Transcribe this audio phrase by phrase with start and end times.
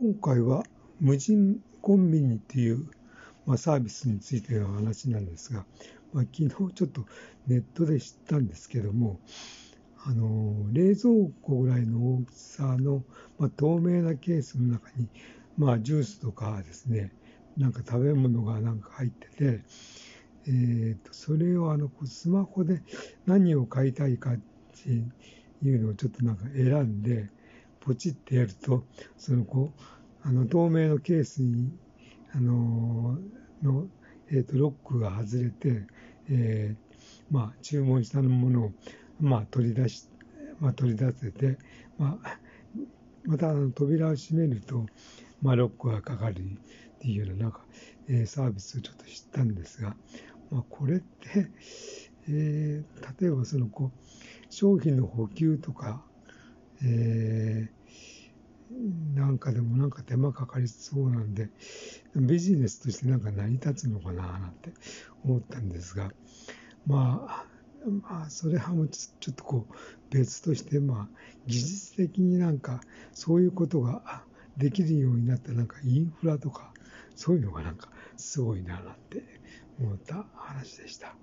[0.00, 0.62] 今回は
[1.00, 2.86] 無人コンビニっていう、
[3.46, 5.64] まあ、サービスについての話なんですが、
[6.12, 7.04] まあ、昨日ちょっと
[7.48, 9.18] ネットで知ったんですけども、
[10.04, 13.02] あの冷蔵庫ぐらいの大きさの、
[13.40, 15.08] まあ、透明なケースの中に、
[15.56, 17.10] まあ、ジュースとかですね、
[17.56, 19.62] なんか食べ物がなんか入ってて、
[20.46, 22.82] えー、とそれをあのスマホで
[23.26, 24.36] 何を買いたいかっ
[24.80, 24.90] て
[25.68, 27.30] いうのをちょっとなんか選んで、
[27.88, 28.84] ポチってやると、
[29.16, 31.72] そのこう、あの透明のケースに、
[32.34, 33.18] あの
[33.62, 33.88] の、
[34.30, 35.86] えー、とロックが外れて、
[36.28, 38.72] えー、まあ、注文したものを、
[39.20, 40.06] まあ、取り出し、
[40.60, 41.56] まあ、取り出せて、
[41.96, 42.38] まあ、
[43.24, 44.84] またあの扉を閉めると、
[45.40, 47.64] まあ、ロックがかかるっていうようななんか、
[48.06, 49.96] えー、サービスをちょっと知ったんですが、
[50.50, 51.50] まあ、これって、
[52.28, 56.02] えー、例えばそのこう商品の補給とか、
[56.82, 56.88] えー、
[59.38, 61.48] なんかでもなんか手間かかりそうなんで、
[62.16, 64.72] ビジネスとしてなんか成り立つのかななんて
[65.24, 66.10] 思ったんですが、
[66.88, 67.44] まあ、
[67.88, 69.74] まあ、それはもうちょっとこう
[70.10, 72.80] 別として、まあ、技術的になんか
[73.12, 74.24] そういうことが
[74.56, 76.72] できるようになったなんかインフラとか、
[77.14, 79.22] そういうのがなんかすごいななんて
[79.78, 81.14] 思った話でした。